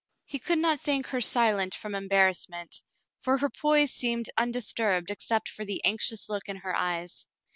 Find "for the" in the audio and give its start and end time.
5.47-5.79